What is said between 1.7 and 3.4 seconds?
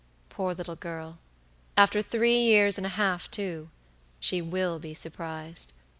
After three years and a half,